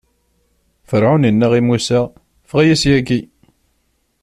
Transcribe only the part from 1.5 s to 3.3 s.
i Musa: Ffeɣ-iyi syagi!